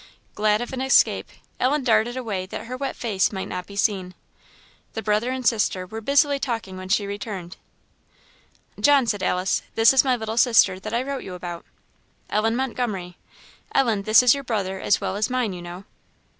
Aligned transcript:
Glad 0.33 0.61
of 0.61 0.73
an 0.73 0.81
escape, 0.81 1.29
Ellen 1.59 1.83
darted 1.83 2.17
away 2.17 2.47
that 2.47 2.65
her 2.65 2.75
wet 2.75 2.95
face 2.95 3.31
might 3.31 3.47
not 3.47 3.67
be 3.67 3.75
seen. 3.75 4.15
The 4.93 5.03
brother 5.03 5.29
and 5.29 5.45
sister 5.45 5.85
were 5.85 6.01
busily 6.01 6.39
talking 6.39 6.75
when 6.75 6.89
she 6.89 7.05
returned. 7.05 7.57
"John," 8.79 9.05
said 9.05 9.21
Alice, 9.21 9.61
"this 9.75 9.93
is 9.93 10.03
my 10.03 10.15
little 10.15 10.37
sister 10.37 10.79
that 10.79 10.91
I 10.95 11.03
wrote 11.03 11.23
you 11.23 11.35
about 11.35 11.67
Ellen 12.31 12.55
Montgomery. 12.55 13.19
Ellen, 13.75 14.01
this 14.01 14.23
is 14.23 14.33
your 14.33 14.43
brother 14.43 14.79
as 14.79 14.99
well 14.99 15.15
as 15.15 15.29
mine, 15.29 15.53
you 15.53 15.61
know." 15.61 15.83